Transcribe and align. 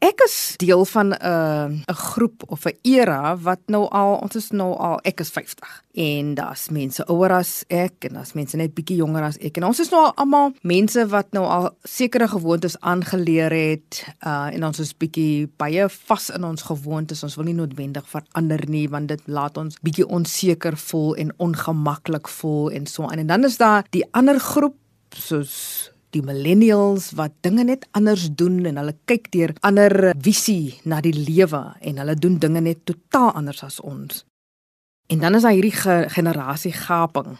Ek 0.00 0.22
is 0.24 0.54
deel 0.56 0.84
van 0.88 1.12
'n 1.12 1.16
uh, 1.20 1.68
'n 1.68 1.94
groep 1.94 2.42
of 2.46 2.64
'n 2.64 2.78
era 2.82 3.36
wat 3.36 3.60
nou 3.66 3.84
al 3.88 4.14
ons 4.16 4.36
is 4.36 4.50
nou 4.50 4.72
al 4.76 4.98
ek 5.02 5.20
is 5.20 5.28
50 5.30 5.84
en 5.92 6.34
daar's 6.34 6.68
mense 6.68 7.04
ouer 7.04 7.32
as 7.32 7.64
ek 7.68 8.04
en 8.04 8.12
daar's 8.12 8.32
mense 8.32 8.56
net 8.56 8.74
bietjie 8.74 8.96
jonger 8.96 9.22
as 9.22 9.36
ek. 9.36 9.56
En 9.56 9.64
ons 9.64 9.80
is 9.80 9.90
nou 9.90 10.04
al 10.04 10.14
almal 10.14 10.52
mense 10.62 11.06
wat 11.06 11.32
nou 11.32 11.44
al 11.44 11.76
sekere 11.84 12.28
gewoontes 12.28 12.80
aangeleer 12.80 13.52
het 13.52 14.06
uh, 14.26 14.48
en 14.54 14.64
ons 14.64 14.78
is 14.78 14.96
bietjie 14.96 15.50
baie 15.56 15.88
vas 15.88 16.30
in 16.30 16.44
ons 16.44 16.62
gewoontes. 16.62 17.22
Ons 17.22 17.36
wil 17.36 17.44
nie 17.44 17.54
noodwendig 17.54 18.08
verander 18.08 18.68
nie 18.68 18.88
want 18.88 19.08
dit 19.08 19.20
laat 19.26 19.56
ons 19.56 19.76
bietjie 19.82 20.08
onseker 20.08 20.76
voel 20.76 21.14
en 21.14 21.32
ongemaklik 21.36 22.28
voel 22.28 22.70
en 22.70 22.86
so 22.86 23.02
aan. 23.02 23.18
En 23.18 23.26
dan 23.26 23.44
is 23.44 23.56
daar 23.56 23.84
die 23.90 24.04
ander 24.12 24.40
groep 24.40 24.76
soos 25.14 25.90
die 26.14 26.22
millennials 26.22 27.10
wat 27.18 27.32
dinge 27.44 27.64
net 27.64 27.86
anders 27.96 28.28
doen 28.34 28.64
en 28.66 28.80
hulle 28.80 28.96
kyk 29.10 29.30
deur 29.34 29.54
ander 29.66 30.12
visie 30.18 30.80
na 30.84 31.00
die 31.04 31.14
lewe 31.14 31.62
en 31.80 32.02
hulle 32.02 32.16
doen 32.18 32.38
dinge 32.38 32.60
net 32.60 32.84
totaal 32.84 33.32
anders 33.40 33.62
as 33.66 33.80
ons. 33.80 34.24
En 35.10 35.18
dan 35.18 35.34
is 35.34 35.42
daar 35.42 35.56
hierdie 35.56 35.74
ge 35.74 36.04
generasie 36.08 36.72
gaping. 36.72 37.38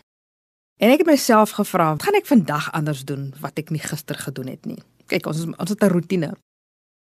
En 0.81 0.91
ek 0.91 1.03
het 1.03 1.11
myself 1.11 1.53
gevra, 1.59 1.93
wat 1.93 2.07
gaan 2.07 2.17
ek 2.19 2.27
vandag 2.27 2.71
anders 2.73 3.05
doen 3.05 3.31
wat 3.43 3.59
ek 3.61 3.71
nie 3.71 3.83
gister 3.83 4.17
gedoen 4.17 4.49
het 4.49 4.65
nie? 4.67 4.79
Kyk, 5.11 5.27
ons 5.29 5.45
ons 5.51 5.71
het 5.71 5.83
'n 5.85 5.93
rotine. 5.93 6.33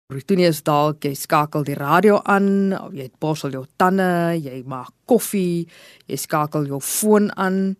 Rotine 0.08 0.48
is 0.48 0.62
dalk 0.62 1.04
jy 1.04 1.14
skakel 1.14 1.64
die 1.64 1.76
radio 1.76 2.20
aan 2.24 2.72
of 2.72 2.92
jy 2.92 3.10
borsel 3.20 3.50
jou 3.50 3.66
tande, 3.76 4.40
jy 4.40 4.62
maak 4.64 4.88
koffie, 5.04 5.68
jy 6.06 6.16
skakel 6.16 6.66
jou 6.66 6.80
foon 6.80 7.30
aan. 7.36 7.76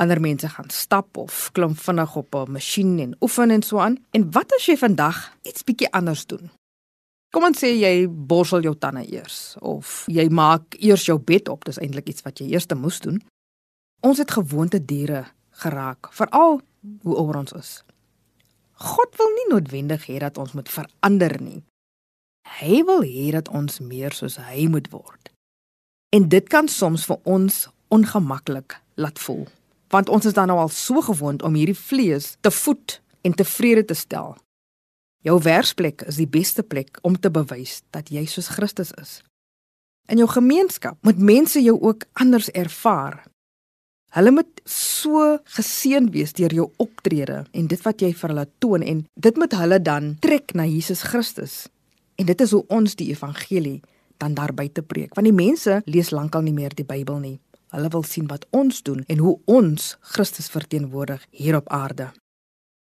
Ander 0.00 0.20
mense 0.20 0.48
gaan 0.48 0.70
stap 0.72 1.16
of 1.20 1.50
klim 1.52 1.74
vinnig 1.76 2.16
op 2.16 2.34
'n 2.34 2.52
masjien 2.52 2.98
en 2.98 3.16
oefen 3.20 3.50
en 3.50 3.62
so 3.62 3.78
aan. 3.78 3.98
En 4.10 4.32
wat 4.32 4.52
as 4.52 4.66
jy 4.66 4.76
vandag 4.76 5.36
iets 5.42 5.64
bietjie 5.64 5.92
anders 5.92 6.26
doen? 6.26 6.50
Kom 7.30 7.44
ons 7.44 7.58
sê 7.64 7.66
jy 7.78 8.08
borsel 8.08 8.60
jou 8.60 8.78
tande 8.78 9.12
eers 9.12 9.56
of 9.60 10.04
jy 10.06 10.28
maak 10.28 10.74
eers 10.78 11.04
jou 11.04 11.18
bed 11.18 11.48
op. 11.48 11.64
Dis 11.64 11.78
eintlik 11.78 12.08
iets 12.08 12.22
wat 12.22 12.38
jy 12.38 12.46
eers 12.50 12.66
moes 12.74 13.00
doen. 13.00 13.22
Ons 14.00 14.18
het 14.18 14.30
gewoonte 14.30 14.84
diere 14.84 15.24
geraak, 15.50 16.12
veral 16.12 16.60
hoe 17.02 17.16
ouer 17.16 17.36
ons 17.36 17.52
is. 17.52 17.84
God 18.72 19.16
wil 19.16 19.28
nie 19.28 19.48
noodwendig 19.48 20.06
hê 20.06 20.18
dat 20.18 20.38
ons 20.38 20.52
moet 20.52 20.68
verander 20.68 21.42
nie. 21.42 21.62
Hy 22.60 22.82
wil 22.84 23.02
hê 23.02 23.30
dat 23.30 23.48
ons 23.48 23.80
meer 23.80 24.12
soos 24.12 24.36
hy 24.36 24.66
moet 24.66 24.90
word. 24.90 25.30
En 26.10 26.28
dit 26.28 26.48
kan 26.48 26.68
soms 26.68 27.04
vir 27.04 27.18
ons 27.22 27.68
ongemaklik 27.88 28.80
laat 28.94 29.18
voel 29.18 29.46
want 29.90 30.08
ons 30.08 30.26
is 30.26 30.36
dan 30.36 30.50
nou 30.50 30.58
al 30.58 30.70
so 30.72 31.02
gewoond 31.02 31.42
om 31.42 31.56
hierdie 31.58 31.78
vlees 31.78 32.36
te 32.40 32.50
voed 32.50 33.00
en 33.26 33.34
tevrede 33.34 33.84
te 33.84 33.94
stel. 33.94 34.36
Jou 35.26 35.36
werksplek 35.44 36.06
is 36.08 36.16
die 36.16 36.28
beste 36.30 36.62
plek 36.62 36.98
om 37.02 37.18
te 37.18 37.30
bewys 37.30 37.82
dat 37.92 38.08
jy 38.08 38.24
soos 38.30 38.54
Christus 38.54 38.94
is. 38.96 39.18
In 40.08 40.22
jou 40.22 40.28
gemeenskap 40.30 40.96
moet 41.04 41.18
mense 41.18 41.60
jou 41.62 41.76
ook 41.76 42.06
anders 42.22 42.48
ervaar. 42.56 43.26
Hulle 44.10 44.32
moet 44.34 44.62
so 44.66 45.36
geseën 45.54 46.08
wees 46.10 46.32
deur 46.34 46.54
jou 46.54 46.70
optrede 46.82 47.44
en 47.52 47.68
dit 47.70 47.84
wat 47.84 48.02
jy 48.02 48.10
vir 48.16 48.32
hulle 48.32 48.46
toon 48.58 48.82
en 48.82 49.04
dit 49.14 49.36
moet 49.38 49.54
hulle 49.60 49.78
dan 49.82 50.14
trek 50.24 50.54
na 50.58 50.66
Jesus 50.66 51.04
Christus. 51.12 51.68
En 52.18 52.26
dit 52.26 52.40
is 52.40 52.56
hoe 52.56 52.64
ons 52.68 52.96
die 52.96 53.10
evangelie 53.12 53.78
dan 54.20 54.34
daar 54.34 54.54
buite 54.54 54.82
preek. 54.82 55.14
Want 55.14 55.28
die 55.28 55.36
mense 55.36 55.78
lees 55.86 56.10
lankal 56.10 56.42
nie 56.48 56.56
meer 56.56 56.74
die 56.74 56.84
Bybel 56.84 57.20
nie. 57.20 57.38
Hulle 57.70 57.88
wil 57.88 58.02
sien 58.02 58.26
wat 58.26 58.46
ons 58.50 58.82
doen 58.82 59.04
en 59.06 59.18
hoe 59.18 59.38
ons 59.44 59.96
Christus 60.00 60.50
verteenwoordig 60.50 61.26
hier 61.30 61.56
op 61.56 61.68
aarde. 61.68 62.10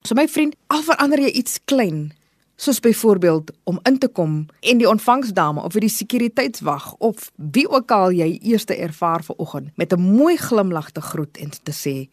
So 0.04 0.14
my 0.14 0.28
vriend, 0.28 0.56
al 0.66 0.84
verander 0.86 1.20
jy 1.20 1.30
iets 1.40 1.58
klein, 1.64 2.12
soos 2.56 2.80
byvoorbeeld 2.80 3.52
om 3.64 3.80
in 3.88 3.98
te 3.98 4.08
kom 4.08 4.46
en 4.60 4.78
die 4.78 4.88
ontvangsdame 4.88 5.62
of 5.62 5.76
die 5.80 5.92
sekuriteitswag 5.92 6.94
of 7.04 7.30
wie 7.36 7.66
ook 7.68 7.90
al 7.90 8.12
jy 8.16 8.38
eerste 8.38 8.76
ervaar 8.76 9.24
vanoggend 9.24 9.76
met 9.76 9.92
'n 9.92 10.00
mooi 10.00 10.36
glimlag 10.36 10.90
te 10.90 11.00
groet 11.00 11.36
en 11.36 11.50
te 11.50 11.72
sê 11.72 12.08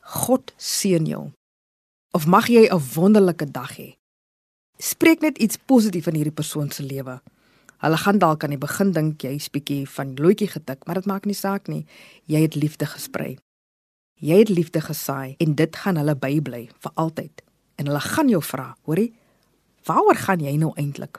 God 0.00 0.52
seën 0.56 1.04
jou. 1.06 1.30
Of 2.10 2.26
mag 2.26 2.46
jy 2.46 2.68
'n 2.68 2.82
wonderlike 2.94 3.50
dag 3.50 3.76
hê. 3.76 3.94
Spreek 4.78 5.20
net 5.20 5.38
iets 5.38 5.56
positief 5.56 6.06
in 6.06 6.14
hierdie 6.14 6.34
persoon 6.34 6.70
se 6.70 6.82
lewe. 6.82 7.20
Hulle 7.82 7.98
gaan 7.98 8.18
dalk 8.22 8.44
aan 8.44 8.54
die 8.54 8.62
begin 8.62 8.92
dink 8.94 9.24
jy's 9.26 9.48
bietjie 9.50 9.82
van 9.90 10.14
loetjie 10.14 10.46
getik, 10.52 10.84
maar 10.86 11.00
dit 11.00 11.08
maak 11.10 11.24
nie 11.26 11.34
saak 11.34 11.66
nie. 11.66 11.82
Jy 12.30 12.44
het 12.44 12.54
liefde 12.54 12.86
gesprei. 12.86 13.32
Jy 14.22 14.38
het 14.44 14.52
liefde 14.54 14.80
gesaai 14.80 15.34
en 15.42 15.56
dit 15.58 15.76
gaan 15.76 15.98
hulle 15.98 16.14
bybly 16.14 16.68
vir 16.84 16.92
altyd. 16.94 17.42
En 17.82 17.90
hulle 17.90 18.02
gaan 18.04 18.30
jou 18.30 18.42
vra, 18.42 18.68
hoorie, 18.86 19.10
waaroor 19.88 20.20
gaan 20.20 20.44
jy 20.44 20.54
nou 20.62 20.70
eintlik? 20.78 21.18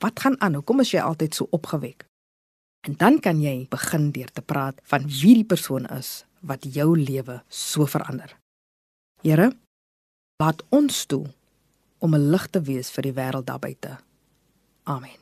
Wat 0.00 0.20
gaan 0.24 0.40
aan? 0.40 0.56
Hoekom 0.56 0.80
is 0.80 0.94
jy 0.94 1.04
altyd 1.04 1.36
so 1.36 1.46
opgewek? 1.52 2.06
En 2.88 2.96
dan 2.96 3.20
kan 3.20 3.42
jy 3.42 3.66
begin 3.70 4.10
deur 4.16 4.32
te 4.32 4.42
praat 4.42 4.80
van 4.90 5.04
wie 5.06 5.34
die 5.42 5.46
persoon 5.46 5.84
is 5.92 6.24
wat 6.40 6.64
jou 6.64 6.96
lewe 6.98 7.42
so 7.48 7.86
verander. 7.86 8.32
Here, 9.22 9.52
laat 10.42 10.64
ons 10.74 11.04
toe 11.06 11.26
om 11.98 12.14
'n 12.14 12.30
lig 12.30 12.46
te 12.50 12.60
wees 12.60 12.90
vir 12.90 13.02
die 13.02 13.14
wêreld 13.14 13.46
daar 13.46 13.62
buite. 13.62 13.98
Amen. 14.82 15.21